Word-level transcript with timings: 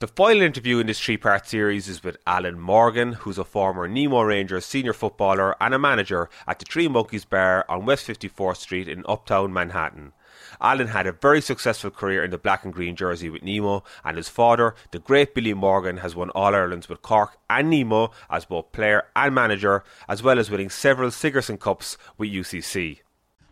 The 0.00 0.06
final 0.06 0.42
interview 0.42 0.78
in 0.78 0.86
this 0.86 1.00
three 1.00 1.16
part 1.16 1.48
series 1.48 1.88
is 1.88 2.04
with 2.04 2.18
Alan 2.24 2.60
Morgan, 2.60 3.14
who's 3.14 3.36
a 3.36 3.42
former 3.44 3.88
Nemo 3.88 4.22
Rangers 4.22 4.64
senior 4.64 4.92
footballer 4.92 5.56
and 5.60 5.74
a 5.74 5.78
manager 5.78 6.30
at 6.46 6.60
the 6.60 6.64
Three 6.66 6.86
Monkeys 6.86 7.24
Bar 7.24 7.64
on 7.68 7.84
West 7.84 8.06
54th 8.06 8.58
Street 8.58 8.86
in 8.86 9.02
uptown 9.08 9.52
Manhattan. 9.52 10.12
Alan 10.60 10.86
had 10.86 11.08
a 11.08 11.12
very 11.12 11.40
successful 11.40 11.90
career 11.90 12.22
in 12.22 12.30
the 12.30 12.38
black 12.38 12.64
and 12.64 12.72
green 12.72 12.94
jersey 12.94 13.28
with 13.28 13.42
Nemo, 13.42 13.82
and 14.04 14.16
his 14.16 14.28
father, 14.28 14.76
the 14.92 15.00
great 15.00 15.34
Billy 15.34 15.52
Morgan, 15.52 15.96
has 15.96 16.14
won 16.14 16.30
All 16.30 16.54
Irelands 16.54 16.88
with 16.88 17.02
Cork 17.02 17.36
and 17.50 17.68
Nemo 17.68 18.12
as 18.30 18.44
both 18.44 18.70
player 18.70 19.02
and 19.16 19.34
manager, 19.34 19.82
as 20.08 20.22
well 20.22 20.38
as 20.38 20.48
winning 20.48 20.70
several 20.70 21.10
Sigerson 21.10 21.58
Cups 21.58 21.98
with 22.16 22.30
UCC. 22.30 23.00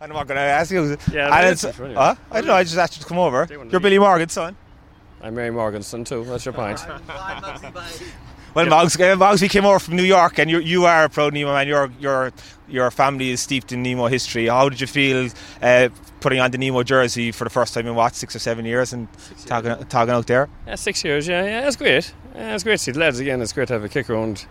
I'm 0.00 0.10
not 0.10 0.28
going 0.28 0.36
to 0.36 0.42
ask 0.42 0.70
you. 0.70 0.96
Yeah, 1.10 1.24
And 1.26 1.30
no, 1.44 1.50
it's- 1.50 1.64
it's 1.64 1.80
I 1.80 2.14
don't 2.34 2.46
know. 2.46 2.54
I 2.54 2.62
just 2.62 2.76
asked 2.76 2.96
you 2.98 3.02
to 3.02 3.08
come 3.08 3.18
over. 3.18 3.48
You're. 3.50 3.80
Billy 3.80 3.98
Morgan's 3.98 4.32
son. 4.34 4.56
I'm 5.22 5.34
Mary 5.34 5.50
Morganson 5.50 6.04
too. 6.04 6.22
What's 6.22 6.44
your 6.44 6.54
point? 6.54 6.80
Well, 8.54 8.66
Moggs, 8.66 8.98
uh, 8.98 9.16
Moggs, 9.16 9.42
we 9.42 9.48
came 9.48 9.66
over 9.66 9.78
from 9.78 9.96
New 9.96 10.02
York, 10.02 10.38
and 10.38 10.50
you 10.50 10.60
you 10.60 10.86
are 10.86 11.04
a 11.04 11.08
pro 11.10 11.28
Nemo 11.28 11.52
man. 11.52 11.68
Your 11.68 11.90
your 12.00 12.32
your 12.68 12.90
family 12.90 13.30
is 13.30 13.40
steeped 13.40 13.70
in 13.70 13.82
Nemo 13.82 14.06
history. 14.06 14.46
How 14.46 14.70
did 14.70 14.80
you 14.80 14.86
feel 14.86 15.28
uh, 15.60 15.90
putting 16.20 16.40
on 16.40 16.50
the 16.52 16.58
Nemo 16.58 16.82
jersey 16.82 17.32
for 17.32 17.44
the 17.44 17.50
first 17.50 17.74
time 17.74 17.86
in 17.86 17.94
what 17.94 18.14
six 18.14 18.34
or 18.34 18.38
seven 18.38 18.64
years 18.64 18.94
and 18.94 19.08
talking 19.44 19.76
talking 19.88 20.14
out 20.14 20.26
there? 20.26 20.48
yeah, 20.66 20.74
six 20.74 21.04
years. 21.04 21.28
Yeah, 21.28 21.44
yeah, 21.44 21.66
it's 21.66 21.76
great. 21.76 22.14
Yeah, 22.34 22.54
it's 22.54 22.64
great 22.64 22.78
to 22.78 22.78
see 22.78 22.92
the 22.92 23.00
lads 23.00 23.18
again. 23.18 23.42
It's 23.42 23.52
great 23.52 23.68
to 23.68 23.74
have 23.74 23.84
a 23.84 23.90
kick 23.90 24.08
around. 24.08 24.46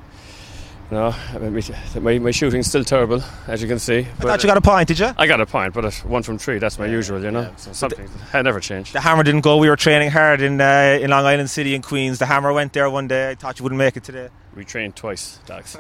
Know, 0.92 1.16
I 1.34 1.40
mean, 1.40 1.64
my, 2.00 2.20
my 2.20 2.30
shooting's 2.30 2.68
still 2.68 2.84
terrible, 2.84 3.24
as 3.48 3.60
you 3.60 3.68
can 3.68 3.80
see. 3.80 4.00
I 4.00 4.04
thought 4.04 4.44
you 4.44 4.48
got 4.48 4.58
a 4.58 4.62
point, 4.62 4.88
did 4.88 5.00
you? 5.00 5.10
I 5.18 5.26
got 5.26 5.42
a 5.42 5.46
point, 5.48 5.74
but 5.74 5.92
one 6.06 6.22
from 6.22 6.38
three. 6.38 6.60
That's 6.60 6.78
my 6.78 6.86
usual, 6.86 7.24
you 7.24 7.32
know. 7.32 7.52
So 7.58 7.74
something 7.74 8.08
I 8.34 8.44
never 8.44 8.60
change. 8.60 8.94
The 8.94 9.02
hammer 9.02 9.24
didn't 9.24 9.42
go. 9.42 9.58
We 9.58 9.68
were 9.68 9.78
training 9.78 10.12
hard 10.12 10.42
in 10.42 10.62
uh, 10.62 11.00
in 11.02 11.10
Long 11.10 11.26
Island 11.26 11.50
City 11.50 11.74
in 11.74 11.82
Queens. 11.82 12.20
The 12.20 12.28
hammer 12.28 12.54
went 12.54 12.74
there 12.74 12.88
one 12.88 13.08
day. 13.08 13.32
I 13.32 13.36
thought 13.36 13.58
you 13.58 13.64
wouldn't 13.64 13.80
make 13.80 13.98
it 13.98 14.04
today. 14.04 14.30
We 14.56 14.64
trained 14.64 14.96
twice, 14.96 15.40
dogs. 15.48 15.76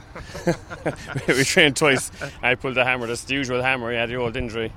we 1.27 1.43
trained 1.43 1.77
twice. 1.77 2.11
I 2.41 2.55
pulled 2.55 2.75
the 2.75 2.83
hammer. 2.83 3.05
That's 3.05 3.25
the 3.25 3.35
usual 3.35 3.61
hammer. 3.61 3.91
He 3.91 3.97
had 3.97 4.09
the 4.09 4.15
old 4.15 4.35
injury. 4.35 4.73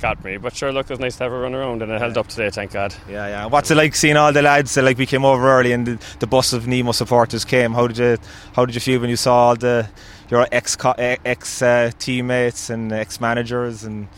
Got 0.00 0.24
me, 0.24 0.38
but 0.38 0.56
sure, 0.56 0.72
look, 0.72 0.86
it 0.86 0.90
was 0.90 0.98
nice 0.98 1.16
to 1.16 1.24
have 1.24 1.32
a 1.32 1.38
run 1.38 1.54
around, 1.54 1.82
and 1.82 1.92
it 1.92 2.00
held 2.00 2.16
up 2.16 2.26
today, 2.26 2.48
thank 2.48 2.72
God. 2.72 2.94
Yeah, 3.06 3.26
yeah. 3.28 3.46
What's 3.46 3.70
it 3.70 3.74
like 3.74 3.94
seeing 3.94 4.16
all 4.16 4.32
the 4.32 4.40
lads? 4.40 4.78
uh, 4.78 4.82
Like 4.82 4.96
we 4.96 5.04
came 5.04 5.26
over 5.26 5.46
early, 5.46 5.72
and 5.72 5.86
the, 5.86 5.98
the 6.20 6.26
bus 6.26 6.54
of 6.54 6.66
Nemo 6.66 6.92
supporters 6.92 7.44
came. 7.44 7.74
How 7.74 7.86
did 7.86 7.98
you 7.98 8.16
How 8.54 8.64
did 8.64 8.74
you 8.74 8.80
feel 8.80 9.00
when 9.00 9.10
you 9.10 9.16
saw 9.16 9.48
all 9.48 9.56
the 9.56 9.86
your 10.30 10.46
ex 10.50 10.76
ex 10.98 11.60
uh, 11.60 11.90
teammates 11.98 12.70
and 12.70 12.92
ex 12.92 13.20
managers 13.20 13.84
and 13.84 14.08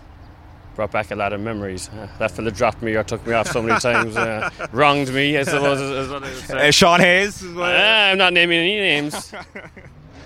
brought 0.76 0.92
back 0.92 1.10
a 1.10 1.14
lot 1.16 1.34
of 1.34 1.40
memories. 1.42 1.90
Uh, 1.90 2.08
that 2.18 2.30
fella 2.30 2.50
dropped 2.50 2.80
me 2.80 2.94
or 2.94 3.02
took 3.02 3.26
me 3.26 3.34
off 3.34 3.48
so 3.48 3.60
many 3.60 3.78
times, 3.80 4.16
uh, 4.16 4.48
wronged 4.72 5.12
me, 5.12 5.36
I 5.36 5.42
suppose. 5.42 5.78
Is, 5.78 5.90
is 6.06 6.08
what 6.10 6.22
I 6.22 6.54
would 6.54 6.66
uh, 6.68 6.70
Sean 6.70 7.00
Hayes? 7.00 7.44
Ah, 7.54 8.10
I'm 8.10 8.18
not 8.18 8.32
naming 8.32 8.60
any 8.60 8.78
names. 8.78 9.34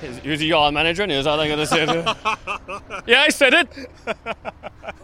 He 0.02 0.30
was 0.30 0.40
a 0.40 0.44
y'all 0.44 0.72
manager, 0.72 1.02
and 1.02 1.12
he 1.12 1.18
was 1.18 1.26
all 1.26 1.38
I 1.38 1.48
got 1.48 1.56
to 1.56 1.66
say. 1.66 1.84
Yeah, 3.06 3.20
I 3.22 3.28
said 3.28 3.54
it. 3.54 3.68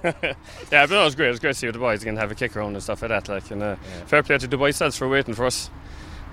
yeah, 0.05 0.87
but 0.87 0.91
no, 0.91 1.03
it 1.03 1.05
was 1.05 1.15
great. 1.15 1.29
It 1.29 1.31
was 1.31 1.41
great 1.41 1.53
to 1.53 1.59
see 1.59 1.71
the 1.71 1.79
boys 1.79 2.03
again 2.03 2.17
have 2.17 2.31
a 2.31 2.35
kick 2.35 2.57
around 2.57 2.75
and 2.75 2.83
stuff 2.83 3.03
like 3.03 3.11
that. 3.11 3.29
Like, 3.29 3.51
and 3.51 3.63
uh, 3.63 3.77
fair 4.07 4.23
play 4.23 4.39
to 4.39 4.47
the 4.47 4.57
boys 4.57 4.77
selves 4.77 4.97
for 4.97 5.09
waiting 5.09 5.35
for 5.35 5.47
us. 5.47 5.71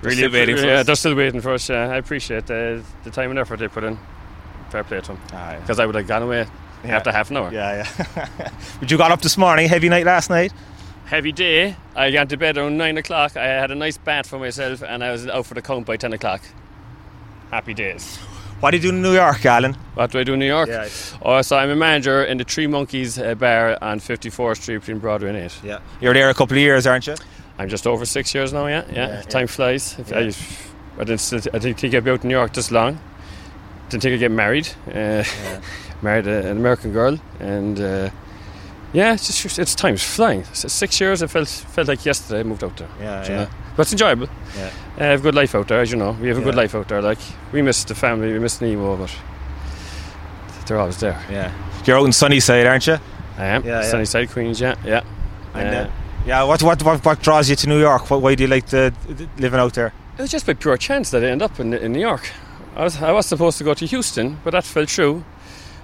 They're 0.02 0.12
still 0.12 0.32
waiting 0.32 0.58
for 0.58 0.66
yeah, 0.66 0.80
us. 0.80 0.86
they're 0.86 0.96
still 0.96 1.16
waiting 1.16 1.42
for 1.42 1.54
us. 1.54 1.70
Yeah, 1.70 1.90
I 1.90 1.98
appreciate 1.98 2.48
the, 2.48 2.84
the 3.04 3.12
time 3.12 3.30
and 3.30 3.40
effort 3.40 3.60
they 3.60 3.68
put 3.68 3.84
in. 3.84 3.98
Fair 4.70 4.84
play 4.84 5.02
to 5.02 5.08
them. 5.08 5.22
Ah, 5.32 5.54
yeah. 5.54 5.60
Because 5.60 5.80
I 5.80 5.86
would 5.86 5.96
have 5.96 6.08
gone 6.08 6.24
away 6.24 6.48
after 6.84 7.12
half 7.12 7.30
an 7.32 7.38
hour. 7.38 7.52
Yeah, 7.52 7.88
yeah. 7.98 8.52
but 8.80 8.92
you 8.92 8.98
got 8.98 9.12
up 9.12 9.22
this 9.22 9.38
morning. 9.38 9.68
Heavy 9.70 9.90
night 9.90 10.06
last 10.06 10.30
night. 10.30 10.52
heavy 11.06 11.32
day. 11.32 11.76
I 11.96 12.12
got 12.12 12.30
to 12.30 12.38
bed 12.38 12.58
around 12.58 12.78
nine 12.78 12.98
o'clock. 12.98 13.38
I 13.38 13.46
had 13.46 13.72
a 13.72 13.76
nice 13.76 13.98
bath 13.98 14.28
for 14.28 14.40
myself, 14.40 14.84
and 14.84 15.04
I 15.04 15.12
was 15.12 15.28
out 15.28 15.46
for 15.46 15.54
the 15.54 15.62
count 15.62 15.86
by 15.86 15.98
ten 15.98 16.14
o'clock. 16.14 16.42
Happy 17.52 17.74
days. 17.74 18.20
What 18.62 18.72
do 18.72 18.78
you 18.78 18.84
do 18.84 18.90
in 18.90 19.02
New 19.02 19.14
York, 19.14 19.46
Alan? 19.46 19.74
What 19.96 20.12
do 20.12 20.20
I 20.20 20.24
do 20.24 20.34
in 20.34 20.40
New 20.40 20.48
York? 20.48 20.70
Yeah. 20.70 20.88
Oh, 21.22 21.42
so 21.42 21.58
I'm 21.58 21.70
a 21.70 21.76
manager 21.76 22.24
in 22.24 22.38
the 22.38 22.44
Three 22.44 22.68
Monkeys 22.68 23.20
uh, 23.20 23.36
bar 23.36 23.78
on 23.82 24.00
54th 24.00 24.62
Street 24.62 24.78
between 24.78 25.00
Broadway 25.00 25.30
and 25.30 25.38
8. 25.38 25.60
Yeah. 25.64 25.80
You're 26.00 26.14
there 26.14 26.30
a 26.30 26.34
couple 26.34 26.56
of 26.56 26.62
years, 26.62 26.88
aren't 26.88 27.06
you? 27.08 27.16
I'm 27.58 27.70
just 27.70 27.86
over 27.86 28.06
six 28.06 28.34
years 28.34 28.54
now, 28.54 28.68
yeah. 28.68 28.86
Yeah, 28.92 29.08
Yeah, 29.08 29.22
time 29.24 29.48
flies. 29.48 29.96
Yeah. 30.10 30.18
I, 30.18 31.02
I, 31.02 31.04
didn't, 31.04 31.48
I 31.54 31.58
didn't 31.60 31.80
think 31.80 31.94
I'd 31.94 32.04
be 32.04 32.12
out 32.12 32.24
in 32.24 32.30
New 32.30 32.36
York 32.36 32.54
this 32.54 32.72
long. 32.72 33.00
Didn't 33.90 34.04
think 34.04 34.14
I'd 34.14 34.20
get 34.20 34.32
married. 34.32 34.68
Uh, 34.88 35.24
married 36.02 36.28
a, 36.28 36.50
an 36.50 36.58
American 36.58 36.92
girl, 36.92 37.20
and 37.40 37.80
uh, 37.80 38.10
yeah, 38.94 39.14
it's 39.14 39.42
just 39.42 39.60
it's 39.60 39.76
time's 39.76 40.04
flying. 40.04 40.44
Six 40.54 41.00
years. 41.00 41.22
It 41.22 41.30
felt 41.30 41.48
felt 41.48 41.88
like 41.88 42.06
yesterday 42.06 42.40
I 42.40 42.44
moved 42.44 42.64
out 42.64 42.78
there. 42.78 42.90
Yeah, 43.00 43.24
yeah. 43.24 43.30
know? 43.36 43.48
But 43.76 43.82
it's 43.84 43.92
enjoyable. 43.92 44.28
Yeah. 44.58 44.66
Uh, 44.98 45.04
I 45.04 45.04
have 45.08 45.20
a 45.20 45.24
good 45.24 45.36
life 45.36 45.54
out 45.56 45.68
there, 45.68 45.82
as 45.82 45.92
you 45.92 45.98
know. 45.98 46.12
We 46.22 46.28
have 46.30 46.38
a 46.38 46.42
good 46.42 46.56
life 46.56 46.74
out 46.76 46.88
there. 46.88 47.02
Like 47.02 47.20
we 47.52 47.62
miss 47.62 47.84
the 47.84 47.96
family, 47.96 48.32
we 48.32 48.40
miss 48.40 48.62
Nemo, 48.62 48.96
but 48.96 49.14
they're 50.66 50.80
always 50.80 50.98
there. 51.00 51.22
Yeah. 51.30 51.52
You're 51.86 51.98
out 52.00 52.06
in 52.06 52.14
Sunnyside, 52.14 52.66
aren't 52.66 52.88
you? 52.88 52.98
I 53.38 53.46
am. 53.46 53.64
Yeah, 53.66 53.82
yeah. 53.82 53.90
Sunnyside 53.90 54.30
Queens, 54.32 54.60
yeah, 54.62 54.76
yeah. 54.86 55.02
And, 55.54 55.76
Uh, 55.76 55.80
uh, 55.80 55.90
yeah. 56.26 56.44
What, 56.44 56.64
what 56.64 56.82
what 56.84 57.04
what 57.06 57.22
draws 57.22 57.50
you 57.50 57.56
to 57.58 57.68
New 57.70 57.80
York? 57.80 58.10
What, 58.10 58.22
why 58.22 58.36
do 58.36 58.44
you 58.44 58.50
like 58.50 58.68
the, 58.68 58.94
the 59.08 59.28
living 59.38 59.60
out 59.60 59.74
there? 59.74 59.92
It 60.18 60.22
was 60.22 60.32
just 60.32 60.46
by 60.46 60.54
pure 60.54 60.78
chance 60.78 61.12
that 61.12 61.22
I 61.24 61.28
ended 61.28 61.52
up 61.52 61.60
in, 61.60 61.74
in 61.74 61.92
New 61.92 62.00
York. 62.00 62.30
I 62.78 62.84
was, 62.84 63.02
I 63.02 63.12
was 63.12 63.26
supposed 63.26 63.58
to 63.58 63.64
go 63.66 63.74
to 63.74 63.86
Houston, 63.86 64.38
but 64.44 64.52
that 64.52 64.64
fell 64.64 64.86
through. 64.86 65.24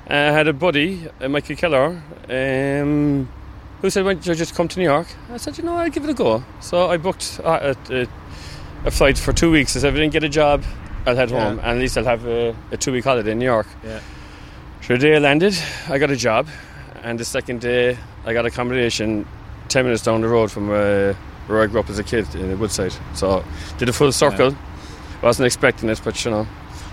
Uh, 0.10 0.14
I 0.14 0.32
had 0.32 0.48
a 0.48 0.54
buddy, 0.54 1.08
uh, 1.22 1.28
Michael 1.30 1.56
Keller, 1.56 2.02
um, 2.30 3.28
who 3.82 3.90
said, 3.90 4.06
Why 4.06 4.14
don't 4.14 4.26
you 4.26 4.36
just 4.36 4.56
come 4.56 4.68
to 4.68 4.80
New 4.80 4.86
York? 4.86 5.08
I 5.32 5.38
said, 5.38 5.58
You 5.58 5.64
know, 5.64 5.76
I'll 5.76 5.90
give 5.90 6.04
it 6.04 6.10
a 6.10 6.14
go. 6.14 6.44
So 6.60 6.90
I 6.90 6.98
booked 6.98 7.40
uh, 7.44 7.74
a, 7.90 7.94
a, 8.04 8.08
a 8.86 8.92
flight 8.92 9.18
for 9.18 9.34
two 9.34 9.52
weeks. 9.52 9.76
I 9.76 9.80
said, 9.80 9.90
If 9.90 9.96
I 9.96 10.00
didn't 10.00 10.14
get 10.14 10.24
a 10.24 10.30
job, 10.30 10.64
I'll 11.06 11.16
head 11.16 11.30
Yeah. 11.32 11.50
home, 11.50 11.60
and 11.60 11.68
at 11.70 11.78
least 11.78 11.98
I'll 11.98 12.06
have 12.06 12.26
a, 12.26 12.56
a 12.72 12.78
two 12.78 12.92
week 12.92 13.04
holiday 13.06 13.32
in 13.32 13.40
New 13.40 13.46
York. 13.46 13.68
Yeah. 13.84 14.00
So 14.82 14.94
the 14.94 15.00
day 15.00 15.16
I 15.16 15.20
landed, 15.20 15.56
I 15.90 15.98
got 15.98 16.10
a 16.12 16.16
job, 16.16 16.48
and 17.04 17.20
the 17.20 17.26
second 17.26 17.62
day, 17.62 17.98
I 18.26 18.34
got 18.34 18.46
accommodation 18.46 19.28
10 19.70 19.86
minutes 19.86 20.04
down 20.04 20.22
the 20.22 20.28
road 20.28 20.52
from 20.52 20.70
uh, 20.70 21.14
where 21.48 21.62
I 21.64 21.68
grew 21.68 21.80
up 21.80 21.90
as 21.90 21.98
a 22.00 22.04
kid 22.04 22.34
in 22.36 22.58
Woodside. 22.60 22.94
So 23.14 23.44
did 23.78 23.90
a 23.90 23.94
full 23.94 24.12
circle. 24.12 24.56
I 25.22 25.26
wasn't 25.26 25.46
expecting 25.46 25.90
it, 25.90 26.02
but 26.04 26.24
you 26.26 26.32
know. 26.32 26.48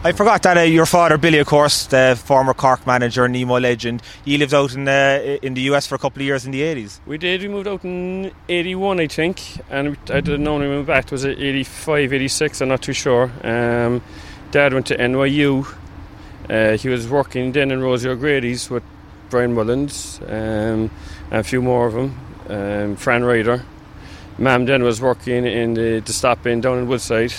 I 0.04 0.12
forgot 0.12 0.44
that 0.44 0.56
uh, 0.56 0.60
your 0.60 0.86
father, 0.86 1.18
Billy, 1.18 1.40
of 1.40 1.48
course, 1.48 1.86
the 1.86 2.16
former 2.24 2.54
Cork 2.54 2.86
manager, 2.86 3.26
Nemo 3.26 3.58
legend, 3.58 4.00
he 4.24 4.38
lived 4.38 4.54
out 4.54 4.72
in 4.72 4.86
uh, 4.86 5.38
in 5.42 5.54
the 5.54 5.62
US 5.62 5.88
for 5.88 5.96
a 5.96 5.98
couple 5.98 6.22
of 6.22 6.26
years 6.26 6.46
in 6.46 6.52
the 6.52 6.62
80s. 6.62 7.00
We 7.04 7.18
did, 7.18 7.42
we 7.42 7.48
moved 7.48 7.66
out 7.66 7.84
in 7.84 8.30
81, 8.48 9.00
I 9.00 9.08
think, 9.08 9.42
and 9.68 9.98
I 10.08 10.20
didn't 10.20 10.44
know 10.44 10.52
when 10.52 10.62
we 10.62 10.68
moved 10.68 10.86
back. 10.86 11.10
Was 11.10 11.24
it 11.24 11.40
85, 11.40 12.12
86? 12.12 12.60
I'm 12.60 12.68
not 12.68 12.80
too 12.80 12.92
sure. 12.92 13.24
Um, 13.42 14.00
Dad 14.52 14.72
went 14.72 14.86
to 14.86 14.96
NYU. 14.96 15.66
Uh, 16.48 16.76
he 16.76 16.88
was 16.88 17.08
working 17.08 17.50
then 17.50 17.72
in 17.72 17.82
Rosie 17.82 18.08
O'Grady's 18.08 18.70
with 18.70 18.84
Brian 19.30 19.52
Mullins 19.52 20.20
um, 20.28 20.30
and 20.30 20.90
a 21.32 21.42
few 21.42 21.60
more 21.60 21.88
of 21.88 21.94
them, 21.94 22.20
um, 22.48 22.94
Fran 22.94 23.24
Ryder. 23.24 23.64
Mam 24.38 24.64
then 24.64 24.84
was 24.84 25.00
working 25.00 25.44
in 25.44 25.74
the, 25.74 25.98
the 25.98 26.12
stop 26.12 26.46
in 26.46 26.60
down 26.60 26.78
in 26.78 26.86
Woodside. 26.86 27.34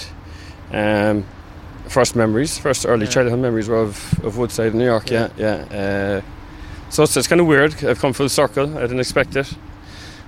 Um, 0.73 1.25
first 1.89 2.15
memories, 2.15 2.57
first 2.57 2.85
early 2.85 3.05
Yeah. 3.05 3.11
childhood 3.11 3.39
memories 3.39 3.67
were 3.67 3.81
of, 3.81 4.23
of 4.23 4.37
Woodside 4.37 4.71
in 4.73 4.77
New 4.79 4.85
York, 4.85 5.09
yeah, 5.09 5.29
yeah. 5.37 6.21
Uh, 6.21 6.21
so 6.89 7.03
it's, 7.03 7.15
it's 7.17 7.27
kind 7.27 7.41
of 7.41 7.47
weird. 7.47 7.73
I've 7.83 7.99
come 7.99 8.13
full 8.13 8.29
circle. 8.29 8.77
I 8.77 8.81
didn't 8.81 8.99
expect 8.99 9.35
it. 9.35 9.53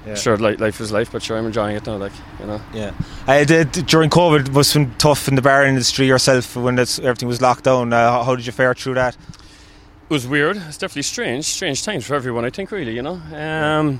Yeah. 0.05 0.15
Sure, 0.15 0.37
li- 0.37 0.55
life 0.57 0.81
is 0.81 0.91
life, 0.91 1.11
but 1.11 1.21
sure, 1.21 1.37
I'm 1.37 1.45
enjoying 1.45 1.75
it 1.75 1.85
now. 1.85 1.97
Like 1.97 2.11
you 2.39 2.47
know, 2.47 2.61
Yeah. 2.73 2.91
Uh, 3.27 3.43
the, 3.43 3.69
the- 3.71 3.83
during 3.83 4.09
COVID, 4.09 4.47
it 4.47 4.53
was 4.53 4.73
been 4.73 4.93
tough 4.97 5.27
in 5.27 5.35
the 5.35 5.41
bar 5.43 5.63
industry 5.65 6.07
yourself 6.07 6.55
when 6.55 6.77
everything 6.79 7.27
was 7.27 7.39
locked 7.41 7.63
down. 7.65 7.93
Uh, 7.93 8.11
how- 8.11 8.23
how 8.23 8.35
did 8.35 8.45
you 8.45 8.51
fare 8.51 8.73
through 8.73 8.95
that? 8.95 9.15
it 9.15 10.13
was 10.13 10.27
weird. 10.27 10.57
It's 10.57 10.77
definitely 10.77 11.03
strange, 11.03 11.45
strange 11.45 11.83
times 11.83 12.05
for 12.05 12.15
everyone. 12.15 12.43
I 12.45 12.49
think, 12.49 12.71
really, 12.71 12.93
you 12.95 13.01
know. 13.01 13.21
Um, 13.33 13.99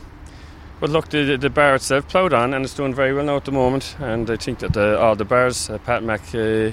but 0.79 0.89
look, 0.89 1.09
the, 1.09 1.23
the, 1.23 1.38
the 1.38 1.50
bar 1.50 1.75
itself 1.75 2.07
ploughed 2.07 2.33
on, 2.33 2.53
and 2.53 2.66
it's 2.66 2.73
doing 2.73 2.94
very 2.95 3.13
well 3.13 3.23
now 3.25 3.38
at 3.38 3.45
the 3.45 3.51
moment. 3.51 3.95
And 4.00 4.29
I 4.29 4.35
think 4.35 4.59
that 4.59 4.73
the, 4.73 5.00
all 5.00 5.16
the 5.16 5.23
bars, 5.25 5.69
uh, 5.69 5.77
Pat 5.77 6.03
Mac, 6.03 6.21
uh, 6.36 6.71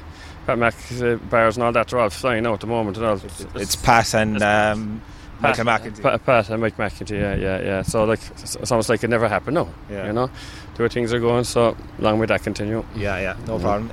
Pat 0.49 0.59
Mac 0.59 0.75
uh, 1.03 1.17
bars, 1.29 1.59
and 1.59 1.65
all 1.65 1.73
that, 1.73 1.93
are 1.93 1.99
all 1.99 2.09
flying 2.09 2.43
now 2.45 2.55
at 2.55 2.61
the 2.61 2.67
moment. 2.67 2.97
And 2.97 3.05
all. 3.05 3.21
It's 3.55 3.77
Pat 3.77 4.15
and 4.15 4.43
um, 4.43 5.03
Michael 5.41 5.67
McEntee. 5.67 6.01
Pat, 6.01 6.25
Pat 6.25 6.49
and 6.49 6.63
Mike 6.63 6.79
McEntee, 6.79 7.21
yeah, 7.21 7.35
yeah, 7.35 7.61
yeah. 7.61 7.83
So 7.83 8.05
like, 8.05 8.21
it's, 8.31 8.57
it's 8.57 8.73
almost 8.73 8.89
like 8.89 9.05
it 9.05 9.09
never 9.11 9.29
happened. 9.29 9.57
No, 9.57 9.69
Yeah. 9.91 10.07
you 10.07 10.15
know, 10.15 10.31
the 10.77 10.85
way 10.85 10.89
things 10.89 11.13
are 11.13 11.21
going. 11.21 11.45
So 11.45 11.77
long 11.99 12.19
may 12.19 12.25
that 12.25 12.43
continue. 12.45 12.83
Yeah, 12.97 13.21
yeah, 13.21 13.37
no 13.47 13.59
problem. 13.59 13.93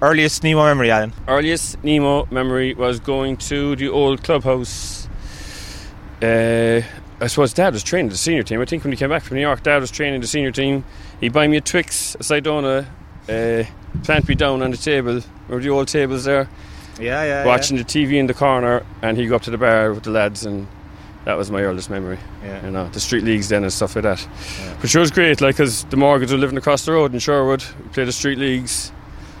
Earliest 0.00 0.42
Nemo 0.44 0.64
memory, 0.64 0.90
Alan? 0.90 1.12
earliest 1.28 1.84
Nemo 1.84 2.26
memory 2.30 2.72
was 2.72 2.98
going 2.98 3.36
to 3.36 3.76
the 3.76 3.90
old 3.90 4.24
clubhouse. 4.24 5.10
Uh, 6.22 6.80
I 7.20 7.26
suppose 7.26 7.52
Dad 7.52 7.74
was 7.74 7.82
training 7.82 8.08
the 8.08 8.16
senior 8.16 8.42
team. 8.44 8.62
I 8.62 8.64
think 8.64 8.82
when 8.82 8.92
he 8.94 8.96
came 8.96 9.10
back 9.10 9.24
from 9.24 9.36
New 9.36 9.42
York, 9.42 9.62
Dad 9.62 9.82
was 9.82 9.90
training 9.90 10.22
the 10.22 10.26
senior 10.26 10.52
team. 10.52 10.84
He'd 11.20 11.34
buy 11.34 11.46
me 11.48 11.58
a 11.58 11.60
Twix, 11.60 12.14
a 12.14 12.18
Cidona, 12.20 12.86
uh, 13.28 13.64
plant 14.06 14.28
me 14.28 14.34
down 14.34 14.62
on 14.62 14.70
the 14.70 14.76
table, 14.76 15.20
or 15.50 15.60
the 15.60 15.68
old 15.68 15.88
tables 15.88 16.24
there, 16.24 16.48
Yeah, 16.98 17.24
yeah. 17.24 17.44
watching 17.44 17.76
the 17.76 17.84
TV 17.84 18.18
in 18.18 18.26
the 18.26 18.34
corner, 18.34 18.82
and 19.02 19.16
he'd 19.18 19.26
go 19.28 19.36
up 19.36 19.42
to 19.42 19.50
the 19.50 19.58
bar 19.58 19.92
with 19.92 20.04
the 20.04 20.10
lads 20.10 20.46
and 20.46 20.66
that 21.24 21.36
was 21.36 21.50
my 21.50 21.60
earliest 21.62 21.90
memory. 21.90 22.18
Yeah. 22.44 22.64
You 22.64 22.70
know, 22.70 22.88
the 22.90 23.00
street 23.00 23.24
leagues 23.24 23.48
then 23.48 23.64
and 23.64 23.72
stuff 23.72 23.96
like 23.96 24.04
that. 24.04 24.26
But 24.80 24.88
sure 24.88 25.00
was 25.00 25.10
great, 25.10 25.40
like, 25.40 25.56
because 25.56 25.82
the 25.86 25.96
Morgans 25.96 26.30
were 26.30 26.38
living 26.38 26.56
across 26.56 26.84
the 26.84 26.92
road 26.92 27.12
in 27.12 27.18
Sherwood. 27.18 27.64
We 27.82 27.88
played 27.90 28.06
the 28.06 28.12
street 28.12 28.38
leagues, 28.38 28.92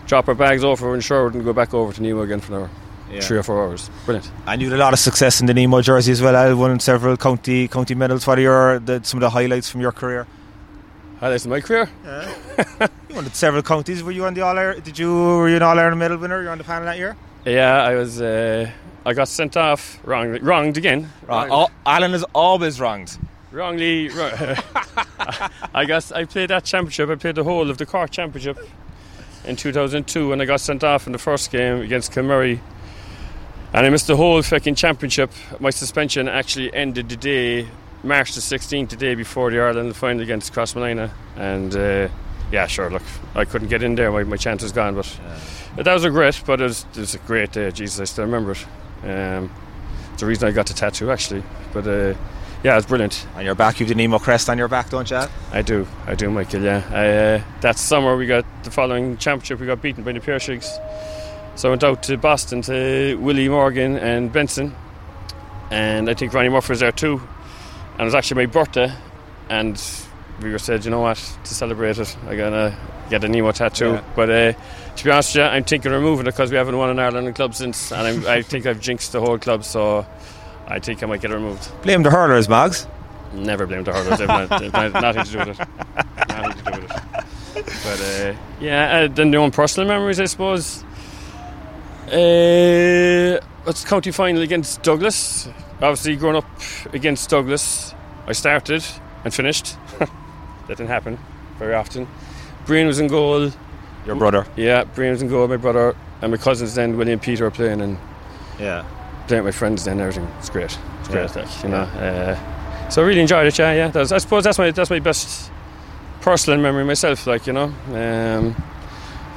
drop 0.08 0.26
our 0.28 0.34
bags 0.34 0.64
over 0.64 0.92
in 0.96 1.00
Sherwood, 1.00 1.34
and 1.34 1.44
go 1.44 1.52
back 1.52 1.72
over 1.74 1.92
to 1.92 2.02
Nemo 2.02 2.22
again 2.22 2.40
for 2.40 2.54
an 2.54 2.60
hour, 2.62 2.70
Yeah. 3.12 3.20
three 3.20 3.38
or 3.38 3.44
four 3.44 3.62
hours. 3.64 3.88
Brilliant. 4.04 4.28
And 4.48 4.60
you 4.60 4.68
had 4.70 4.76
a 4.80 4.82
lot 4.82 4.92
of 4.94 4.98
success 4.98 5.40
in 5.40 5.46
the 5.46 5.54
Nemo 5.54 5.80
jersey 5.80 6.10
as 6.10 6.20
well. 6.20 6.34
I 6.34 6.52
won 6.54 6.80
several 6.80 7.16
county 7.16 7.68
county 7.68 7.94
medals. 7.94 8.26
What 8.26 8.38
are 8.38 8.42
your 8.42 8.78
the, 8.80 9.00
some 9.04 9.18
of 9.18 9.22
the 9.22 9.30
highlights 9.30 9.70
from 9.70 9.80
your 9.80 9.92
career? 9.92 10.26
Highlights 11.20 11.44
of 11.44 11.50
my 11.50 11.60
career. 11.60 11.88
Yeah. 12.04 12.34
you 13.08 13.14
won 13.14 13.26
several 13.32 13.62
counties. 13.62 14.02
Were 14.02 14.12
you 14.12 14.24
on 14.26 14.34
the 14.34 14.42
all 14.42 14.58
Ireland? 14.58 14.84
Did 14.84 14.98
you 14.98 15.12
were 15.14 15.48
you 15.48 15.56
an 15.56 15.62
all 15.62 15.78
Ireland 15.78 15.98
medal 15.98 16.18
winner? 16.18 16.40
You 16.40 16.46
were 16.46 16.52
on 16.52 16.58
the 16.58 16.64
panel 16.64 16.84
that 16.84 16.98
year. 16.98 17.16
Yeah, 17.44 17.82
I 17.82 17.94
was. 17.94 18.20
Uh, 18.20 18.70
I 19.06 19.12
got 19.14 19.28
sent 19.28 19.56
off 19.56 20.00
wrong, 20.04 20.36
wronged 20.40 20.76
again. 20.76 21.10
Wrong. 21.28 21.68
Alan 21.86 22.12
is 22.12 22.24
always 22.34 22.80
wronged. 22.80 23.16
Wrongly. 23.52 24.08
wrong- 24.08 24.32
I 25.74 25.84
guess 25.86 26.10
I 26.10 26.24
played 26.24 26.50
that 26.50 26.64
championship. 26.64 27.08
I 27.08 27.14
played 27.14 27.36
the 27.36 27.44
whole 27.44 27.70
of 27.70 27.78
the 27.78 27.86
Cork 27.86 28.10
championship 28.10 28.58
in 29.44 29.54
2002, 29.56 30.32
and 30.32 30.42
I 30.42 30.44
got 30.44 30.60
sent 30.60 30.82
off 30.82 31.06
in 31.06 31.12
the 31.12 31.18
first 31.18 31.50
game 31.52 31.80
against 31.82 32.12
Kilmurray. 32.12 32.58
And 33.72 33.86
I 33.86 33.90
missed 33.90 34.08
the 34.08 34.16
whole 34.16 34.42
fucking 34.42 34.74
championship. 34.74 35.30
My 35.60 35.70
suspension 35.70 36.28
actually 36.28 36.74
ended 36.74 37.08
the 37.08 37.16
day, 37.16 37.68
March 38.06 38.34
the 38.34 38.40
16th, 38.40 38.90
the 38.90 38.96
day 38.96 39.14
before 39.14 39.50
the 39.50 39.60
Ireland 39.60 39.94
final 39.96 40.22
against 40.22 40.52
Crossmolina. 40.52 41.10
And 41.36 41.74
uh, 41.76 42.08
yeah, 42.50 42.66
sure, 42.66 42.90
look, 42.90 43.02
I 43.34 43.44
couldn't 43.44 43.68
get 43.68 43.82
in 43.82 43.94
there. 43.94 44.10
My, 44.12 44.24
my 44.24 44.36
chance 44.36 44.62
was 44.62 44.72
gone. 44.72 44.94
But 44.94 45.20
but 45.76 45.84
that 45.84 45.92
was 45.92 46.04
a 46.04 46.10
great, 46.10 46.42
but 46.46 46.60
it 46.60 46.64
was, 46.64 46.86
it 46.94 47.00
was 47.00 47.14
a 47.14 47.18
great 47.18 47.52
day. 47.52 47.70
Jesus, 47.70 48.00
I 48.00 48.04
still 48.04 48.24
remember 48.24 48.52
it. 48.52 48.66
Um, 49.04 49.50
it's 50.12 50.20
the 50.20 50.26
reason 50.26 50.48
I 50.48 50.52
got 50.52 50.66
the 50.66 50.72
tattoo, 50.72 51.10
actually. 51.10 51.42
But 51.74 51.86
uh, 51.86 52.14
yeah, 52.64 52.78
it's 52.78 52.86
brilliant. 52.86 53.26
On 53.36 53.44
your 53.44 53.54
back, 53.54 53.78
you've 53.78 53.90
the 53.90 53.94
Nemo 53.94 54.18
crest 54.18 54.48
on 54.48 54.56
your 54.56 54.68
back, 54.68 54.88
don't 54.88 55.10
you? 55.10 55.20
I 55.52 55.60
do, 55.60 55.86
I 56.06 56.14
do, 56.14 56.30
Michael. 56.30 56.62
Yeah, 56.62 56.82
I, 56.90 57.08
uh, 57.08 57.42
that 57.60 57.78
summer 57.78 58.16
we 58.16 58.26
got 58.26 58.46
the 58.64 58.70
following 58.70 59.18
championship. 59.18 59.60
We 59.60 59.66
got 59.66 59.82
beaten 59.82 60.02
by 60.02 60.12
the 60.12 60.20
Piershigs, 60.20 60.66
so 61.56 61.68
I 61.68 61.70
went 61.70 61.84
out 61.84 62.02
to 62.04 62.16
Boston 62.16 62.62
to 62.62 63.16
Willie 63.20 63.50
Morgan 63.50 63.98
and 63.98 64.32
Benson, 64.32 64.74
and 65.70 66.08
I 66.08 66.14
think 66.14 66.32
Ronnie 66.32 66.48
Murphy 66.48 66.72
was 66.72 66.80
there 66.80 66.92
too. 66.92 67.20
And 67.98 68.02
it 68.02 68.04
was 68.04 68.14
actually 68.14 68.46
my 68.46 68.52
birthday, 68.52 68.92
and 69.48 69.82
we 70.42 70.50
were 70.50 70.58
said, 70.58 70.84
you 70.84 70.90
know 70.90 71.00
what, 71.00 71.16
to 71.44 71.54
celebrate 71.54 71.98
it, 71.98 72.14
I'm 72.28 72.36
gonna 72.36 72.76
get 73.08 73.24
a 73.24 73.28
Nemo 73.28 73.52
tattoo. 73.52 73.92
Yeah. 73.92 74.04
But 74.14 74.28
uh, 74.30 74.52
to 74.96 75.04
be 75.04 75.10
honest 75.10 75.34
with 75.34 75.44
you, 75.44 75.48
I'm 75.50 75.64
thinking 75.64 75.92
of 75.92 75.98
removing 76.02 76.26
it 76.26 76.32
because 76.32 76.50
we 76.50 76.58
haven't 76.58 76.76
won 76.76 76.90
an 76.90 76.98
Ireland 76.98 77.34
club 77.34 77.54
since, 77.54 77.92
and 77.92 78.06
I'm, 78.06 78.26
I 78.26 78.42
think 78.42 78.66
I've 78.66 78.80
jinxed 78.80 79.12
the 79.12 79.20
whole 79.20 79.38
club, 79.38 79.64
so 79.64 80.06
I 80.68 80.78
think 80.78 81.02
I 81.02 81.06
might 81.06 81.22
get 81.22 81.30
it 81.30 81.34
removed. 81.34 81.70
Blame 81.82 82.02
the 82.02 82.10
hurlers, 82.10 82.48
Moggs. 82.50 82.86
Never 83.32 83.66
blame 83.66 83.84
the 83.84 83.92
hurlers. 83.92 84.18
They've 84.18 84.28
not- 84.28 84.60
they've 84.60 84.72
not- 84.72 84.92
nothing 84.92 85.24
to 85.24 85.30
do 85.32 85.38
with 85.38 85.60
it. 85.60 85.68
Nothing 86.28 86.64
to 86.64 86.70
do 86.72 86.80
with 86.82 86.90
it. 86.90 87.02
But 87.82 88.00
uh, 88.00 88.34
yeah, 88.60 88.98
uh, 89.04 89.08
then 89.08 89.30
the 89.30 89.38
own 89.38 89.50
personal 89.50 89.88
memories, 89.88 90.20
I 90.20 90.26
suppose. 90.26 90.84
Uh, 92.08 93.40
it's 93.66 93.84
county 93.84 94.10
final 94.12 94.42
against 94.42 94.82
Douglas. 94.82 95.48
Obviously, 95.82 96.16
growing 96.16 96.36
up 96.36 96.48
against 96.92 97.28
Douglas, 97.30 97.94
I 98.26 98.32
started 98.32 98.84
and 99.24 99.34
finished. 99.34 99.76
that 99.98 100.08
didn't 100.68 100.86
happen 100.88 101.18
very 101.58 101.74
often. 101.74 102.06
Brian 102.66 102.86
was 102.86 103.00
in 103.00 103.08
goal. 103.08 103.50
Your 104.06 104.14
brother. 104.16 104.46
Yeah, 104.56 104.84
Brian 104.84 105.12
was 105.12 105.22
in 105.22 105.28
goal. 105.28 105.48
My 105.48 105.56
brother 105.56 105.96
and 106.22 106.30
my 106.32 106.38
cousins 106.38 106.74
then, 106.74 106.96
William 106.96 107.18
Peter, 107.18 107.50
playing 107.50 107.80
and 107.80 107.98
Yeah. 108.58 108.84
playing 109.26 109.44
with 109.44 109.54
my 109.54 109.58
friends 109.58 109.84
then. 109.84 110.00
Everything. 110.00 110.28
It's 110.38 110.48
great. 110.50 110.78
It's 111.00 111.08
great. 111.08 111.28
Yeah. 111.34 111.42
Like 111.42 111.62
you 111.64 111.68
know. 111.68 111.82
Uh, 111.82 112.88
so 112.88 113.02
I 113.02 113.06
really 113.06 113.20
enjoyed 113.20 113.46
it. 113.46 113.58
Yeah, 113.58 113.72
yeah. 113.72 113.88
That's, 113.88 114.12
I 114.12 114.18
suppose 114.18 114.44
that's 114.44 114.58
my 114.58 114.70
that's 114.70 114.90
my 114.90 115.00
best 115.00 115.50
personal 116.20 116.60
memory 116.60 116.84
myself. 116.84 117.26
Like 117.26 117.46
you 117.48 117.52
know. 117.52 117.72
Um, 117.92 118.54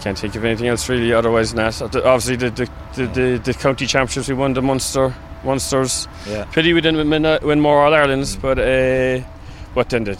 can't 0.01 0.17
think 0.17 0.35
of 0.35 0.45
anything 0.45 0.67
else 0.67 0.87
really 0.89 1.11
otherwise 1.13 1.53
than 1.53 1.65
that. 1.65 1.81
Uh, 1.81 2.01
Obviously, 2.05 2.35
the 2.37 2.49
the, 2.51 2.69
the, 2.95 3.07
the, 3.07 3.41
the 3.43 3.53
county 3.53 3.85
championships 3.85 4.27
we 4.29 4.33
won 4.35 4.53
the 4.53 4.61
Munster 4.61 5.13
Munsters. 5.43 6.07
Yeah. 6.27 6.45
Pity 6.45 6.73
we 6.73 6.81
didn't 6.81 7.09
win, 7.09 7.25
uh, 7.25 7.39
win 7.41 7.59
more 7.61 7.83
All 7.83 7.93
Irelands, 7.93 8.35
but 8.35 8.57
uh, 8.59 9.21
but 9.75 9.89
then 9.89 10.03
the 10.05 10.15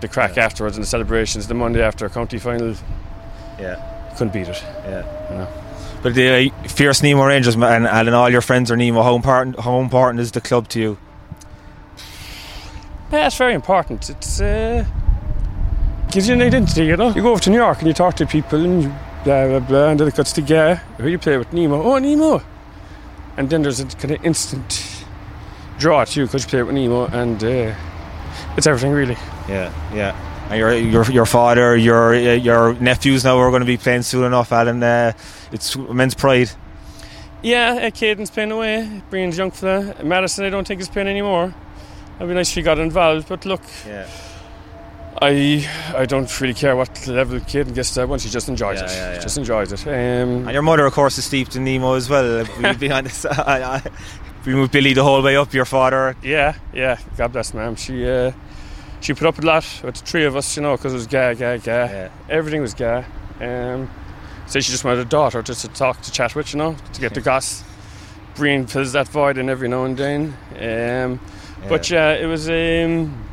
the 0.00 0.08
crack 0.08 0.36
Yeah. 0.36 0.44
afterwards 0.46 0.76
and 0.76 0.84
the 0.84 0.88
celebrations 0.88 1.46
the 1.46 1.54
Monday 1.54 1.82
after 1.82 2.08
county 2.08 2.38
final 2.38 2.74
Yeah. 3.60 3.76
couldn't 4.16 4.32
beat 4.32 4.48
it. 4.48 4.62
Yeah. 4.84 5.04
You 5.30 5.36
know. 5.38 5.48
But 6.02 6.14
the 6.14 6.50
uh, 6.50 6.68
fierce 6.68 7.02
Nemo 7.02 7.24
Rangers 7.24 7.54
and, 7.54 7.86
and 7.86 8.08
all 8.14 8.28
your 8.30 8.40
friends 8.42 8.70
are 8.70 8.76
Nemo. 8.76 9.02
How 9.02 9.14
important? 9.14 9.60
How 9.60 9.78
important 9.80 10.20
is 10.20 10.32
the 10.32 10.40
club 10.40 10.68
to 10.68 10.80
you? 10.80 10.98
Yeah, 13.12 13.26
it's 13.26 13.36
very 13.36 13.54
important. 13.54 14.08
It's 14.10 14.40
uh, 14.40 14.84
gives 16.10 16.28
you 16.28 16.34
an 16.34 16.42
identity, 16.42 16.86
you 16.86 16.96
know. 16.96 17.10
You 17.10 17.22
go 17.22 17.32
over 17.32 17.40
to 17.42 17.50
New 17.50 17.58
York 17.58 17.78
and 17.78 17.86
you 17.88 17.94
talk 17.94 18.16
to 18.16 18.26
people 18.26 18.64
and 18.64 18.82
you 18.84 18.94
blah 19.24 19.46
blah 19.48 19.60
blah, 19.60 19.88
and 19.90 20.00
then 20.00 20.08
it 20.08 20.14
cuts 20.14 20.32
to 20.32 20.80
who 20.98 21.08
you 21.08 21.18
play 21.18 21.36
with 21.38 21.52
Nemo? 21.52 21.82
Oh, 21.82 21.98
Nemo. 21.98 22.42
And 23.36 23.48
then 23.48 23.62
there's 23.62 23.80
a 23.80 23.86
kind 23.86 24.10
of 24.12 24.24
instant 24.24 25.04
draw 25.78 26.04
to 26.04 26.20
you 26.20 26.26
because 26.26 26.44
you 26.44 26.50
play 26.50 26.62
with 26.62 26.74
Nemo, 26.74 27.06
and 27.06 27.42
uh, 27.42 27.74
it's 28.56 28.66
everything 28.66 28.92
really. 28.92 29.16
Yeah. 29.48 29.72
Yeah. 29.94 30.14
And 30.50 30.58
your 30.58 30.72
your 30.74 31.04
your 31.10 31.26
father, 31.26 31.76
your 31.76 32.14
your 32.14 32.74
nephews 32.74 33.24
now 33.24 33.38
are 33.38 33.50
going 33.50 33.60
to 33.60 33.66
be 33.66 33.76
playing 33.78 34.02
soon 34.02 34.24
enough, 34.24 34.52
Alan. 34.52 34.82
Uh, 34.82 35.12
it's 35.50 35.74
immense 35.74 36.14
pride. 36.14 36.50
Yeah, 37.42 37.80
uh, 37.82 37.90
Caden's 37.90 38.30
playing 38.30 38.52
away. 38.52 39.02
Brian's 39.10 39.36
young 39.38 39.50
fella. 39.50 39.96
Madison, 40.04 40.44
I 40.44 40.50
don't 40.50 40.66
think 40.66 40.80
is 40.80 40.88
playing 40.88 41.08
anymore. 41.08 41.52
It'd 42.16 42.28
be 42.28 42.34
nice 42.34 42.50
if 42.50 42.54
he 42.56 42.62
got 42.62 42.78
involved, 42.78 43.28
but 43.28 43.44
look, 43.46 43.62
Yeah. 43.86 44.06
I 45.22 45.66
I 45.94 46.06
don't 46.06 46.40
really 46.40 46.54
care 46.54 46.74
what 46.76 47.06
level 47.06 47.38
Caden 47.40 47.74
gets 47.74 47.94
to 47.94 48.06
once 48.06 48.24
he 48.24 48.30
just 48.30 48.48
enjoys 48.48 48.78
Yeah, 48.80 48.86
it. 48.86 48.90
yeah, 48.96 49.12
yeah. 49.14 49.20
Just 49.20 49.38
enjoys 49.38 49.72
it. 49.72 49.86
Um, 49.86 50.44
And 50.46 50.52
your 50.52 50.62
mother, 50.62 50.84
of 50.86 50.92
course, 50.92 51.16
is 51.18 51.24
steeped 51.24 51.54
in 51.56 51.64
Nemo 51.64 51.94
as 51.94 52.08
well. 52.08 52.44
We'll 52.60 52.74
be 52.74 52.90
honest. 52.90 53.26
We 54.44 54.54
moved 54.54 54.72
Billy 54.72 54.92
the 54.94 55.02
whole 55.04 55.22
way 55.22 55.36
up. 55.36 55.54
Your 55.54 55.64
father. 55.64 56.16
Yeah, 56.22 56.54
yeah. 56.74 56.98
God 57.16 57.32
bless, 57.32 57.54
ma'am. 57.54 57.76
She 57.76 58.08
uh, 58.08 58.32
she 59.00 59.14
put 59.14 59.26
up 59.28 59.38
a 59.38 59.42
lot 59.42 59.64
with 59.84 59.94
the 59.96 60.04
three 60.04 60.24
of 60.24 60.34
us, 60.36 60.56
you 60.56 60.62
know, 60.62 60.76
because 60.76 60.92
it 60.92 60.96
was 60.96 61.06
ga, 61.06 61.34
ga, 61.34 61.56
ga. 61.58 61.84
Yeah. 61.86 62.08
Everything 62.28 62.60
was 62.62 62.74
ga. 62.74 63.04
Um, 63.40 63.88
so 64.46 64.60
she 64.60 64.70
just 64.72 64.84
wanted 64.84 65.00
a 65.00 65.04
daughter 65.08 65.42
just 65.42 65.60
to 65.62 65.68
talk, 65.68 66.00
to 66.02 66.10
chat 66.12 66.34
with, 66.34 66.52
you 66.52 66.58
know, 66.58 66.76
to 66.94 67.00
get 67.00 67.14
the 67.14 67.20
goss. 67.20 67.64
Brian 68.34 68.66
fills 68.66 68.92
that 68.92 69.08
void 69.08 69.38
in 69.38 69.48
every 69.48 69.68
now 69.68 69.84
and 69.84 69.96
then. 69.96 70.34
Um, 70.58 71.20
But 71.68 71.88
yeah, 71.90 72.12
it 72.14 72.26
was. 72.26 72.48
Um, 72.48 73.28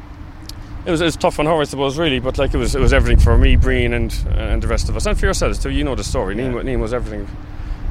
it 0.89 0.91
was, 0.91 1.01
it 1.01 1.05
was 1.05 1.15
tough 1.15 1.39
on 1.39 1.45
her, 1.45 1.53
I 1.53 1.63
suppose, 1.63 1.97
really. 1.97 2.19
But 2.19 2.37
like 2.37 2.53
it 2.53 2.57
was, 2.57 2.75
it 2.75 2.81
was 2.81 2.91
everything 2.93 3.23
for 3.23 3.37
me, 3.37 3.55
Breen, 3.55 3.93
and 3.93 4.11
uh, 4.27 4.31
and 4.51 4.61
the 4.61 4.67
rest 4.67 4.89
of 4.89 4.97
us, 4.97 5.05
and 5.05 5.17
for 5.17 5.25
yourselves 5.25 5.59
too. 5.59 5.69
You 5.69 5.83
know 5.83 5.95
the 5.95 6.03
story. 6.03 6.35
Yeah. 6.37 6.49
Nemo 6.61 6.81
was 6.81 6.93
everything 6.93 7.27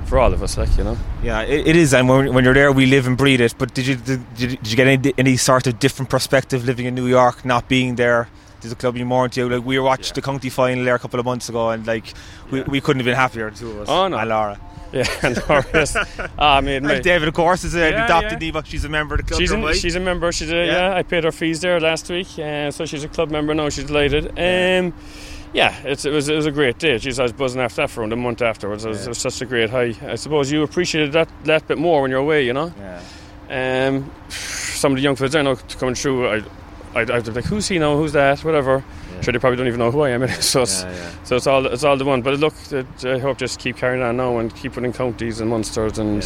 for 0.07 0.19
all 0.19 0.33
of 0.33 0.43
us, 0.43 0.59
like 0.59 0.76
you 0.76 0.85
know. 0.85 0.97
Yeah, 1.23 1.43
it, 1.43 1.67
it 1.69 1.76
is, 1.76 1.95
and 1.95 2.09
when, 2.09 2.35
when 2.35 2.45
you're 2.45 2.55
there, 2.55 2.73
we 2.73 2.87
live 2.87 3.07
and 3.07 3.17
breathe 3.17 3.40
it. 3.40 3.55
But 3.59 3.73
did 3.75 3.87
you 3.87 3.95
did, 3.97 4.21
you- 4.38 4.49
did 4.57 4.67
you 4.71 4.76
get 4.76 4.87
any, 4.87 5.14
any 5.19 5.37
sort 5.37 5.67
of 5.67 5.78
different 5.78 6.11
perspective 6.11 6.64
living 6.64 6.87
in 6.87 6.95
New 6.95 7.07
York, 7.07 7.45
not 7.45 7.69
being 7.69 7.95
there? 7.97 8.28
Did 8.61 8.73
the 8.73 8.75
club 8.75 8.95
mean 8.97 9.07
more 9.07 9.28
to 9.28 9.40
you? 9.40 9.49
Like 9.49 9.64
we 9.64 9.78
watched 9.78 10.09
Yeah. 10.11 10.12
the 10.14 10.23
county 10.23 10.50
final 10.50 10.85
there 10.85 10.97
a 10.97 10.99
couple 10.99 11.21
of 11.21 11.26
months 11.26 11.49
ago, 11.49 11.71
and 11.71 11.87
like 11.87 12.12
we, 12.50 12.59
Yeah. 12.59 12.64
we 12.69 12.81
couldn't 12.81 13.00
have 13.00 13.07
been 13.07 13.14
happier, 13.14 13.50
the 13.50 13.57
two 13.59 13.71
of 13.71 13.81
us. 13.83 13.88
Oh, 13.88 14.09
no. 14.09 14.19
and 14.19 14.28
Laura. 14.28 14.59
Yeah, 14.92 15.04
and 15.23 15.37
Horace. 15.37 15.97
ah, 16.38 16.61
mate, 16.62 16.83
And. 16.83 17.02
David, 17.04 17.28
of 17.28 17.35
course, 17.35 17.64
is 17.64 17.75
an 17.75 17.80
Yeah, 17.92 18.04
adopted 18.07 18.33
yeah. 18.40 18.47
Neva. 18.47 18.62
She's 18.64 18.85
a 18.85 18.88
member 18.88 19.14
of 19.16 19.21
the 19.23 19.26
club. 19.28 19.40
She's, 19.40 19.52
right. 19.52 19.76
she's 19.76 19.95
a 19.97 20.00
member. 20.00 20.33
She's 20.33 20.50
a, 20.50 20.57
Yeah. 20.57 20.64
yeah. 20.90 20.95
I 20.97 21.02
paid 21.02 21.25
her 21.25 21.33
fees 21.33 21.61
there 21.61 21.78
last 21.80 22.09
week, 22.09 22.38
uh, 22.38 22.71
so 22.71 22.87
she's 22.87 23.04
a 23.04 23.09
club 23.09 23.30
member 23.30 23.54
now. 23.54 23.68
She's 23.68 23.85
delighted. 23.85 24.33
Yeah. 24.37 24.80
Um, 24.85 24.95
yeah, 25.54 25.75
it's, 25.85 26.04
it 26.04 26.11
was 26.11 26.28
it 26.28 26.35
was 26.37 26.45
a 26.47 26.50
great 26.50 26.78
day. 26.78 26.97
Jeez, 26.97 27.18
I 27.18 27.23
was 27.23 27.33
buzzing 27.33 27.61
after 27.61 27.83
that 27.83 27.90
for 27.90 28.00
around 28.02 28.12
a 28.12 28.16
month 28.16 28.42
afterwards. 28.42 28.85
It 28.85 28.88
was, 28.90 29.07
it 29.07 29.09
was 29.09 29.18
such 29.18 29.40
a 29.40 29.47
great 29.47 29.71
high. 29.71 29.95
I 30.07 30.16
suppose 30.16 30.52
you 30.52 30.62
appreciated 30.62 31.12
that 31.12 31.28
that 31.45 31.66
bit 31.66 31.78
more 31.78 32.02
when 32.02 32.11
you're 32.11 32.21
away, 32.21 32.45
you 32.45 32.52
know. 32.52 32.71
yeah. 32.78 33.00
Um, 33.50 34.11
some 34.28 34.92
of 34.92 34.97
the 34.97 35.02
young 35.02 35.16
fellas 35.16 35.35
I 35.35 35.40
know 35.40 35.57
coming 35.57 35.95
through, 35.95 36.28
I, 36.28 36.42
I'd, 36.99 37.11
I'd 37.11 37.25
be 37.25 37.31
like, 37.33 37.45
who's 37.45 37.69
he 37.69 37.78
now? 37.78 37.97
Who's 37.97 38.12
that? 38.12 38.45
Whatever. 38.45 38.85
Yeah. 39.14 39.21
Sure, 39.23 39.33
they 39.33 39.38
probably 39.38 39.57
don't 39.57 39.67
even 39.67 39.78
know 39.81 39.90
who 39.90 40.02
I 40.02 40.11
am. 40.11 40.28
so 40.40 40.62
it's, 40.62 40.83
Yeah, 40.83 40.90
yeah. 40.93 41.25
so 41.25 41.37
it's 41.37 41.47
all 41.47 41.67
it's 41.67 41.85
all 41.85 41.97
the 41.97 42.05
one. 42.05 42.23
But 42.23 42.38
look, 42.38 42.55
I 43.05 43.19
hope 43.19 43.38
just 43.38 43.59
keep 43.59 43.76
carrying 43.76 44.02
on 44.02 44.17
now 44.17 44.38
and 44.38 44.55
keep 44.55 44.76
winning 44.76 44.93
counties 44.93 45.40
and 45.40 45.50
Munsters 45.50 45.99
and 45.99 46.25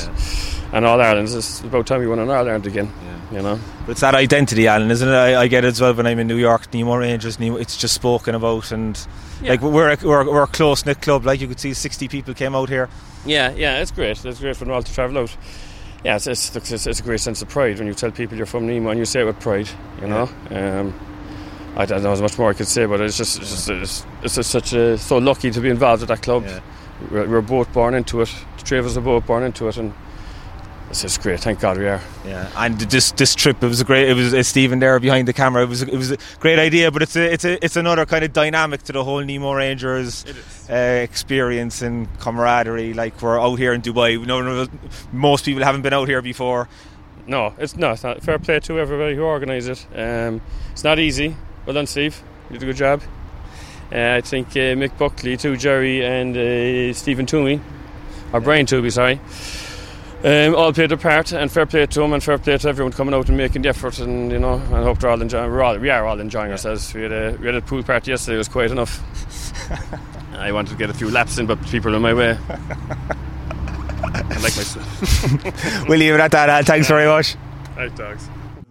and 0.72 0.84
all 0.84 1.00
Ireland's. 1.00 1.34
It's 1.34 1.60
about 1.60 1.86
time 1.86 2.00
we 2.00 2.06
won 2.06 2.18
an 2.18 2.30
Ireland 2.30 2.66
again. 2.66 2.90
You 3.30 3.40
know. 3.40 3.58
But 3.86 3.92
it's 3.92 4.00
that 4.02 4.14
identity, 4.14 4.66
Alan, 4.68 4.90
isn't 4.90 5.08
it? 5.08 5.12
I, 5.12 5.42
I 5.42 5.46
get 5.48 5.64
it 5.64 5.68
as 5.68 5.80
well 5.80 5.94
when 5.94 6.06
I'm 6.06 6.18
in 6.18 6.26
New 6.26 6.36
York. 6.36 6.72
Nemo 6.74 6.96
Rangers, 6.96 7.40
Nemo, 7.40 7.56
it's 7.56 7.78
just 7.78 7.94
spoken 7.94 8.34
about, 8.34 8.72
and 8.72 9.06
like 9.42 9.62
we're 9.62 9.92
a, 9.92 9.96
we're, 10.02 10.30
we're 10.30 10.42
a 10.42 10.46
close 10.46 10.84
knit 10.84 11.00
club. 11.00 11.24
Like 11.24 11.40
you 11.40 11.48
could 11.48 11.58
see, 11.58 11.72
60 11.72 12.08
people 12.08 12.34
came 12.34 12.54
out 12.54 12.68
here. 12.68 12.90
Yeah, 13.24 13.52
yeah, 13.52 13.78
it's 13.80 13.90
great. 13.90 14.22
It's 14.22 14.40
great 14.40 14.54
for 14.54 14.66
them 14.66 14.74
all 14.74 14.82
to 14.82 14.94
travel 14.94 15.16
out. 15.16 15.34
Yeah, 16.04 16.16
it's, 16.16 16.26
it's, 16.26 16.54
it's, 16.56 16.86
it's 16.86 17.00
a 17.00 17.02
great 17.02 17.20
sense 17.20 17.42
of 17.42 17.48
pride 17.48 17.78
when 17.78 17.86
you 17.86 17.94
tell 17.94 18.10
people 18.10 18.36
you're 18.36 18.46
from 18.46 18.66
Nemo 18.66 18.90
and 18.90 18.98
you 18.98 19.04
say 19.04 19.20
it 19.20 19.24
with 19.24 19.38
pride, 19.38 19.68
you 20.00 20.08
know. 20.08 20.28
Um, 20.50 20.98
I 21.76 21.86
don't 21.86 22.02
know 22.02 22.12
as 22.12 22.20
much 22.20 22.38
more 22.38 22.50
I 22.50 22.54
could 22.54 22.66
say, 22.66 22.86
but 22.86 23.00
it's 23.00 23.16
just, 23.16 23.40
it's, 23.40 23.50
just, 23.50 23.70
it's, 23.70 24.06
it's 24.22 24.34
just 24.34 24.50
such 24.50 24.72
a, 24.72 24.98
so 24.98 25.18
lucky 25.18 25.50
to 25.50 25.60
be 25.60 25.70
involved 25.70 26.02
with 26.02 26.08
that 26.08 26.22
club. 26.22 26.44
Yeah. 26.44 26.60
We're, 27.10 27.28
we're 27.28 27.40
both 27.40 27.72
born 27.72 27.94
into 27.94 28.20
it. 28.20 28.34
The 28.58 28.64
three 28.64 28.78
of 28.78 28.86
us 28.86 28.96
are 28.96 29.00
both 29.00 29.26
born 29.26 29.42
into 29.44 29.68
it, 29.68 29.76
and 29.76 29.94
It's 30.92 31.00
just 31.00 31.22
great. 31.22 31.40
Thank 31.40 31.58
God 31.58 31.78
we 31.78 31.86
are. 31.86 32.02
Yeah, 32.22 32.50
and 32.54 32.78
this 32.78 33.12
this 33.12 33.34
trip 33.34 33.62
it 33.62 33.66
was 33.66 33.80
a 33.80 33.84
great. 33.84 34.10
It 34.10 34.12
was 34.12 34.34
uh, 34.34 34.42
Stephen 34.42 34.78
there 34.78 35.00
behind 35.00 35.26
the 35.26 35.32
camera. 35.32 35.62
It 35.62 35.70
was 35.70 35.80
it 35.80 35.96
was 35.96 36.10
a 36.10 36.18
great 36.38 36.58
idea, 36.58 36.90
but 36.90 37.00
it's 37.00 37.16
a 37.16 37.32
it's 37.32 37.46
a 37.46 37.64
it's 37.64 37.76
another 37.76 38.04
kind 38.04 38.22
of 38.22 38.34
dynamic 38.34 38.82
to 38.82 38.92
the 38.92 39.02
whole 39.02 39.20
Nemo 39.24 39.54
Rangers 39.54 40.26
uh, 40.68 40.74
experience 40.74 41.80
and 41.80 42.08
camaraderie. 42.20 42.92
Like 42.92 43.22
we're 43.22 43.40
out 43.40 43.56
here 43.56 43.72
in 43.72 43.80
Dubai. 43.80 44.22
No, 44.26 44.42
no, 44.42 44.66
most 45.12 45.46
people 45.46 45.64
haven't 45.64 45.80
been 45.80 45.94
out 45.94 46.08
here 46.08 46.20
before. 46.20 46.68
No, 47.26 47.54
it's 47.56 47.74
not. 47.74 47.92
It's 47.92 48.04
not. 48.04 48.22
Fair 48.22 48.38
play 48.38 48.60
to 48.60 48.78
everybody 48.78 49.16
who 49.16 49.22
organised 49.22 49.68
it. 49.70 49.86
Um, 49.98 50.42
it's 50.72 50.84
not 50.84 50.98
easy. 50.98 51.34
Well 51.64 51.72
done, 51.72 51.86
Steve. 51.86 52.22
You 52.50 52.58
did 52.58 52.64
a 52.64 52.66
good 52.66 52.76
job. 52.76 53.02
Uh, 53.90 54.16
I 54.16 54.20
think 54.20 54.48
uh, 54.48 54.76
Mick 54.76 54.98
Buckley, 54.98 55.38
too, 55.38 55.56
Jerry, 55.56 56.04
and 56.04 56.36
uh, 56.36 56.92
Stephen 56.92 57.24
Twomey, 57.24 57.60
or 58.32 58.40
Brian 58.40 58.66
Twomey, 58.66 58.92
sorry. 58.92 59.20
Um, 60.24 60.54
all 60.54 60.72
played 60.72 60.90
their 60.90 60.98
part, 60.98 61.32
and 61.32 61.50
fair 61.50 61.66
play 61.66 61.84
to 61.84 62.00
them, 62.00 62.12
and 62.12 62.22
fair 62.22 62.38
play 62.38 62.56
to 62.56 62.68
everyone 62.68 62.92
coming 62.92 63.12
out 63.12 63.28
and 63.28 63.36
making 63.36 63.62
the 63.62 63.70
effort, 63.70 63.98
and 63.98 64.30
you 64.30 64.38
know, 64.38 64.54
I 64.54 64.82
hope 64.82 65.00
they're 65.00 65.10
all 65.10 65.20
enjoying. 65.20 65.50
We're 65.50 65.62
all, 65.62 65.76
we 65.76 65.90
are 65.90 66.06
all 66.06 66.20
enjoying 66.20 66.46
yeah. 66.46 66.52
ourselves. 66.52 66.94
We 66.94 67.02
had 67.02 67.12
a 67.12 67.36
we 67.40 67.46
had 67.46 67.56
a 67.56 67.60
pool 67.60 67.82
party 67.82 68.12
yesterday; 68.12 68.36
it 68.36 68.38
was 68.38 68.48
quite 68.48 68.70
enough. 68.70 69.00
I 70.38 70.52
wanted 70.52 70.70
to 70.70 70.76
get 70.76 70.90
a 70.90 70.94
few 70.94 71.10
laps 71.10 71.38
in, 71.38 71.46
but 71.46 71.60
people 71.66 71.92
are 71.92 71.96
in 71.96 72.02
my 72.02 72.14
way. 72.14 72.38
I 72.48 74.38
like 74.38 74.56
myself. 74.56 75.88
we'll 75.88 75.98
leave 75.98 76.14
it 76.14 76.20
at 76.20 76.30
that. 76.30 76.48
Al. 76.48 76.62
Thanks 76.62 76.86
very 76.86 77.06
much. 77.06 77.34
Right, 77.76 77.94
dogs. 77.96 78.28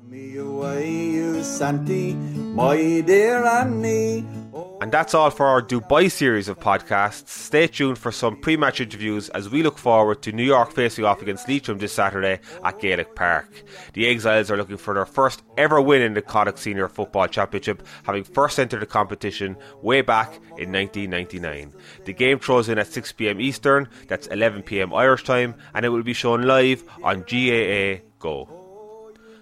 Me 0.09 0.37
away, 0.37 0.89
you 0.89 1.43
Santy, 1.43 2.13
my 2.13 3.01
dear 3.01 3.43
Annie. 3.43 4.40
And 4.81 4.91
that's 4.91 5.13
all 5.13 5.29
for 5.29 5.45
our 5.45 5.61
Dubai 5.61 6.09
series 6.09 6.49
of 6.49 6.59
podcasts. 6.59 7.27
Stay 7.27 7.67
tuned 7.67 7.99
for 7.99 8.11
some 8.11 8.35
pre 8.35 8.57
match 8.57 8.81
interviews 8.81 9.29
as 9.29 9.47
we 9.47 9.61
look 9.61 9.77
forward 9.77 10.23
to 10.23 10.31
New 10.31 10.43
York 10.43 10.73
facing 10.73 11.05
off 11.05 11.21
against 11.21 11.47
Leitrim 11.47 11.77
this 11.77 11.93
Saturday 11.93 12.39
at 12.63 12.79
Gaelic 12.79 13.13
Park. 13.13 13.63
The 13.93 14.07
Exiles 14.07 14.49
are 14.49 14.57
looking 14.57 14.77
for 14.77 14.95
their 14.95 15.05
first 15.05 15.43
ever 15.55 15.79
win 15.79 16.01
in 16.01 16.15
the 16.15 16.21
Connacht 16.23 16.57
Senior 16.57 16.87
Football 16.87 17.27
Championship, 17.27 17.85
having 18.05 18.23
first 18.23 18.57
entered 18.57 18.81
the 18.81 18.87
competition 18.87 19.55
way 19.83 20.01
back 20.01 20.33
in 20.57 20.71
1999. 20.71 21.75
The 22.05 22.13
game 22.13 22.39
throws 22.39 22.67
in 22.67 22.79
at 22.79 22.87
6pm 22.87 23.39
Eastern, 23.39 23.87
that's 24.07 24.29
11pm 24.29 24.97
Irish 24.97 25.23
time, 25.25 25.53
and 25.75 25.85
it 25.85 25.89
will 25.89 26.01
be 26.01 26.13
shown 26.13 26.41
live 26.41 26.83
on 27.03 27.19
GAA 27.19 28.01
Go. 28.17 28.60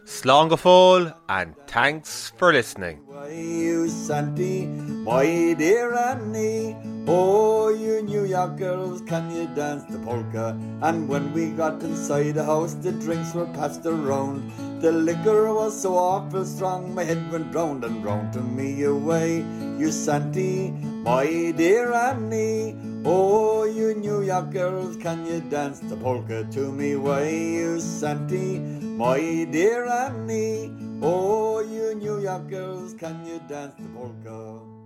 Fóil 0.10 1.14
and 1.30 1.56
thanks 1.68 2.34
for 2.36 2.52
listening. 2.52 3.00
you 3.30 3.88
Santy, 3.90 4.66
my 4.66 5.54
dear 5.54 5.94
Annie. 5.94 6.76
Oh, 7.08 7.70
you 7.70 8.02
New 8.02 8.26
York 8.26 8.58
girls, 8.58 9.02
can 9.02 9.30
you 9.30 9.48
dance 9.56 9.84
the 9.90 10.00
polka? 10.00 10.58
And 10.82 11.08
when 11.08 11.32
we 11.32 11.52
got 11.52 11.84
inside 11.84 12.32
the 12.32 12.44
house, 12.44 12.74
the 12.74 12.92
drinks 12.92 13.36
were 13.36 13.46
passed 13.54 13.86
around. 13.86 14.52
The 14.82 14.92
liquor 14.92 15.54
was 15.54 15.80
so 15.80 15.96
awful 15.96 16.44
strong, 16.44 16.96
my 16.96 17.04
head 17.04 17.32
went 17.32 17.54
round 17.54 17.84
and 17.84 18.04
round 18.04 18.34
to 18.34 18.42
me 18.42 18.84
away. 18.84 19.46
You 19.78 19.92
Santy, 19.92 20.72
my 20.72 21.54
dear 21.56 21.94
Annie. 21.94 22.76
Oh, 23.06 23.64
you 23.64 23.96
New 23.96 24.24
York 24.24 24.52
girls, 24.52 24.98
can 24.98 25.26
you 25.26 25.40
dance 25.40 25.80
the 25.80 25.96
polka 25.96 26.44
to 26.52 26.72
me 26.72 26.98
Why, 26.98 27.30
you 27.30 27.80
Santy, 27.80 28.60
my 28.60 29.48
dear 29.50 29.86
Annie? 29.86 30.74
Oh, 31.02 31.62
you 31.62 31.96
New 31.96 32.20
York 32.20 32.50
girls, 32.50 32.94
can 32.94 33.26
you 33.26 33.40
dance 33.48 33.76
the 33.80 33.88
polka? 33.90 34.79